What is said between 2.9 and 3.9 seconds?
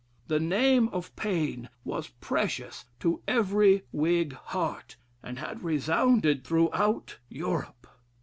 to every